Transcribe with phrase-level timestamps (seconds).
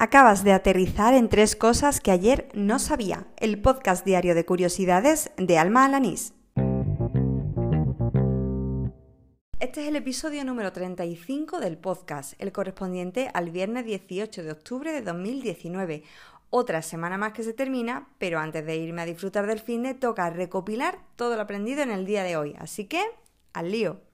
[0.00, 3.26] Acabas de aterrizar en tres cosas que ayer no sabía.
[3.36, 6.34] El podcast diario de curiosidades de Alma Alanís.
[9.58, 14.92] Este es el episodio número 35 del podcast, el correspondiente al viernes 18 de octubre
[14.92, 16.04] de 2019.
[16.50, 19.94] Otra semana más que se termina, pero antes de irme a disfrutar del fin de
[19.94, 22.54] toca recopilar todo lo aprendido en el día de hoy.
[22.60, 23.02] Así que,
[23.52, 24.07] al lío.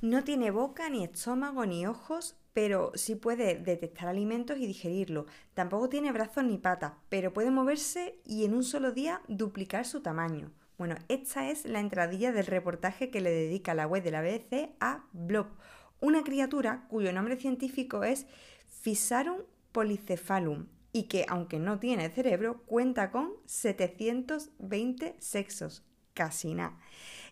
[0.00, 5.26] No tiene boca, ni estómago, ni ojos, pero sí puede detectar alimentos y digerirlo.
[5.54, 10.00] Tampoco tiene brazos ni patas, pero puede moverse y en un solo día duplicar su
[10.00, 10.52] tamaño.
[10.76, 14.70] Bueno, esta es la entradilla del reportaje que le dedica la web de la BBC
[14.78, 15.48] a Blob,
[16.00, 18.28] una criatura cuyo nombre científico es
[18.68, 19.40] Physarum
[19.72, 25.84] polycephalum y que, aunque no tiene cerebro, cuenta con 720 sexos,
[26.18, 26.76] casi nada.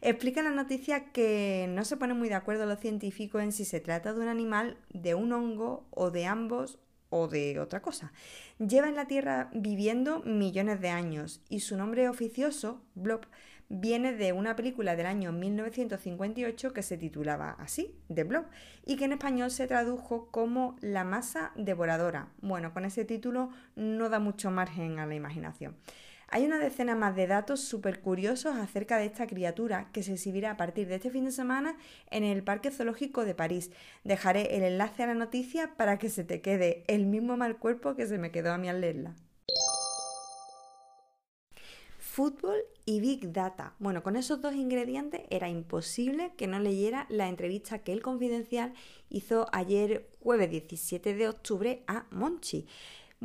[0.00, 3.80] Explica la noticia que no se pone muy de acuerdo los científicos en si se
[3.80, 6.78] trata de un animal, de un hongo o de ambos
[7.10, 8.12] o de otra cosa.
[8.60, 13.26] Lleva en la Tierra viviendo millones de años y su nombre oficioso, Blob,
[13.68, 18.44] viene de una película del año 1958 que se titulaba así, The Blob,
[18.84, 22.28] y que en español se tradujo como La masa devoradora.
[22.40, 25.74] Bueno, con ese título no da mucho margen a la imaginación.
[26.28, 30.52] Hay una decena más de datos súper curiosos acerca de esta criatura que se exhibirá
[30.52, 31.76] a partir de este fin de semana
[32.10, 33.70] en el Parque Zoológico de París.
[34.02, 37.94] Dejaré el enlace a la noticia para que se te quede el mismo mal cuerpo
[37.94, 39.14] que se me quedó a mí al leerla.
[42.16, 43.74] Fútbol y Big Data.
[43.78, 48.72] Bueno, con esos dos ingredientes era imposible que no leyera la entrevista que el Confidencial
[49.10, 52.66] hizo ayer jueves 17 de octubre a Monchi.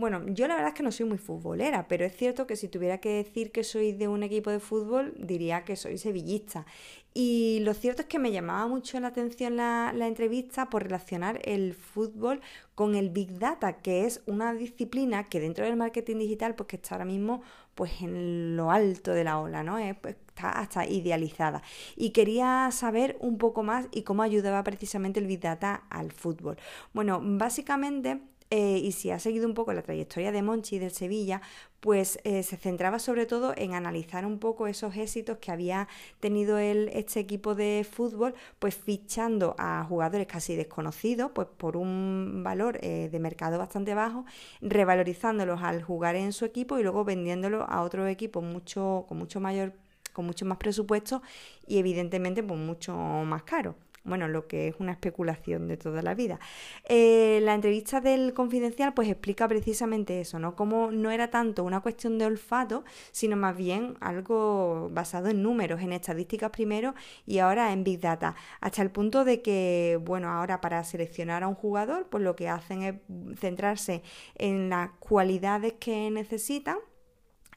[0.02, 2.67] Bueno, yo la verdad es que no soy muy futbolera, pero es cierto que si
[2.67, 6.66] tuviera que decir que soy de un equipo de fútbol, diría que soy sevillista.
[7.13, 11.75] Y lo cierto es que me llamaba mucho la atención la, entrevista por relacionar el
[11.75, 12.41] fútbol
[12.73, 16.77] con el Big Data, que es una disciplina que dentro del marketing digital, pues que
[16.77, 17.44] está ahora mismo
[17.75, 19.78] pues en lo alto de la ola, ¿no?
[20.01, 21.62] Pues, está hasta idealizada.
[21.95, 26.57] Y quería saber un poco más y cómo ayudaba precisamente el Big Data al fútbol.
[26.91, 31.41] Bueno, básicamente eh, y si ha seguido un poco la trayectoria de Monchi del Sevilla,
[31.79, 35.88] pues eh, se centraba sobre todo en analizar un poco esos éxitos que había
[36.19, 42.41] tenido el, este equipo de fútbol, pues fichando a jugadores casi desconocidos, pues por un
[42.44, 44.25] valor eh, de mercado bastante bajo,
[44.59, 49.39] revalorizándolos al jugar en su equipo y luego vendiéndolos a otro equipo mucho, con mucho
[49.39, 49.72] mayor,
[50.12, 51.22] con mucho más presupuesto
[51.66, 56.13] y evidentemente pues mucho más caro bueno, lo que es una especulación de toda la
[56.16, 56.39] vida.
[56.88, 60.56] Eh, la entrevista del Confidencial pues explica precisamente eso, ¿no?
[60.56, 65.81] Cómo no era tanto una cuestión de olfato, sino más bien algo basado en números,
[65.81, 66.95] en estadísticas primero
[67.25, 71.47] y ahora en Big Data, hasta el punto de que, bueno, ahora para seleccionar a
[71.47, 72.95] un jugador, pues lo que hacen es
[73.39, 74.01] centrarse
[74.35, 76.78] en las cualidades que necesitan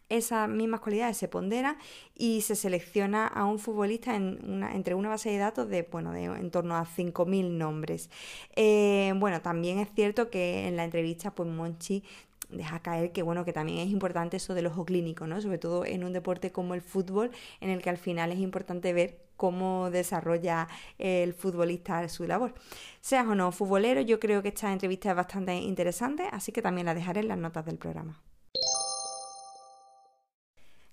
[0.09, 1.77] esas mismas cualidades se ponderan
[2.15, 6.51] y se selecciona a un futbolista entre una base de datos de, bueno, de en
[6.51, 8.11] torno a 5.000 nombres.
[8.57, 12.03] Eh, bueno, también es cierto que en la entrevista, pues Monchi
[12.51, 15.41] deja caer que bueno que también es importante eso del ojo clínico, ¿no?
[15.41, 18.93] Sobre todo en un deporte como el fútbol, en el que al final es importante
[18.93, 22.55] ver cómo desarrolla el futbolista su labor.
[23.01, 26.87] Seas o no futbolero, yo creo que esta entrevista es bastante interesante, así que también
[26.87, 28.21] la dejaré en las notas del programa.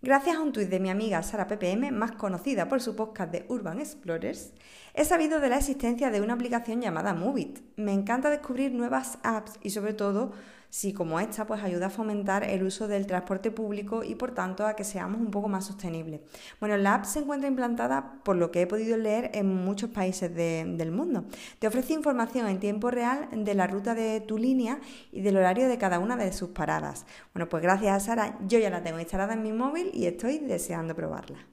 [0.04, 3.46] Gracias a un tuit de mi amiga Sara PPM, más conocida por su podcast de
[3.50, 4.52] Urban Explorers,
[4.96, 7.60] he sabido de la existencia de una aplicación llamada Movit.
[7.76, 10.32] Me encanta descubrir nuevas apps y sobre todo
[10.72, 14.66] si como esta pues ayuda a fomentar el uso del transporte público y por tanto
[14.66, 16.22] a que seamos un poco más sostenibles.
[16.60, 20.34] Bueno, la app se encuentra implantada, por lo que he podido leer, en muchos países
[20.34, 21.26] del mundo.
[21.60, 24.80] Te ofrece información en tiempo real de la ruta de tu línea
[25.12, 27.06] y del horario de cada una de sus paradas.
[27.34, 30.40] Bueno, pues gracias a Sara, yo ya la tengo instalada en mi móvil y estoy
[30.40, 31.51] deseando probarla.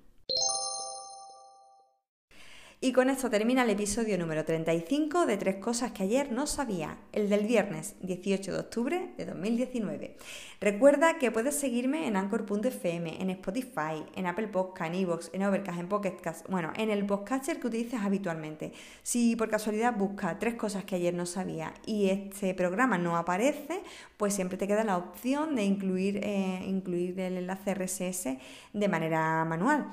[2.80, 6.96] Y con esto termina el episodio número 35 de Tres Cosas que ayer no sabía,
[7.10, 10.16] el del viernes 18 de octubre de 2019.
[10.60, 15.80] Recuerda que puedes seguirme en Anchor.fm, en Spotify, en Apple Podcast, en Evox, en Overcast,
[15.80, 18.72] en Pocket bueno, en el podcaster que utilices habitualmente.
[19.02, 23.80] Si por casualidad busca Tres Cosas que ayer no sabía y este programa no aparece,
[24.16, 28.38] pues siempre te queda la opción de incluir, eh, incluir el enlace RSS
[28.72, 29.88] de manera manual.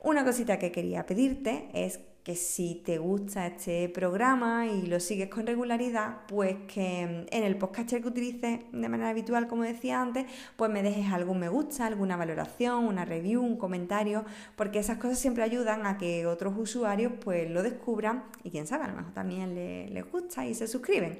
[0.00, 5.28] Una cosita que quería pedirte es que si te gusta este programa y lo sigues
[5.28, 10.26] con regularidad, pues que en el podcast que utilices de manera habitual, como decía antes,
[10.56, 14.24] pues me dejes algún me gusta, alguna valoración, una review, un comentario,
[14.54, 18.84] porque esas cosas siempre ayudan a que otros usuarios pues lo descubran y quién sabe,
[18.84, 21.18] a lo mejor también les, gusta y se suscriben.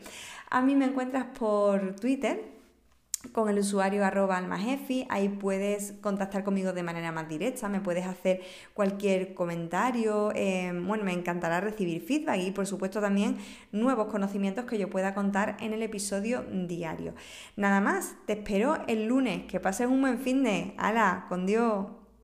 [0.51, 2.62] A mí me encuentras por Twitter
[3.31, 8.07] con el usuario arroba almajefi, ahí puedes contactar conmigo de manera más directa, me puedes
[8.07, 8.43] hacer
[8.75, 13.39] cualquier comentario, em, bueno, me encantará recibir feedback y por supuesto también
[13.71, 17.15] nuevos conocimientos que yo pueda contar en el episodio diario.
[17.57, 22.02] Nada más, te espero el lunes, que pases un buen fin de, ala, con Dios.